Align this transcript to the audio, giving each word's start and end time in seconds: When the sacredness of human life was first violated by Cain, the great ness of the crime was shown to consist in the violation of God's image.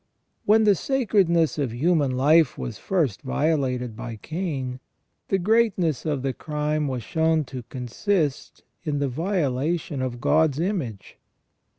When 0.45 0.63
the 0.63 0.73
sacredness 0.73 1.59
of 1.59 1.71
human 1.71 2.09
life 2.17 2.57
was 2.57 2.79
first 2.79 3.21
violated 3.21 3.95
by 3.95 4.15
Cain, 4.15 4.79
the 5.27 5.37
great 5.37 5.77
ness 5.77 6.07
of 6.07 6.23
the 6.23 6.33
crime 6.33 6.87
was 6.87 7.03
shown 7.03 7.43
to 7.43 7.61
consist 7.69 8.63
in 8.83 8.97
the 8.97 9.07
violation 9.07 10.01
of 10.01 10.19
God's 10.19 10.59
image. 10.59 11.19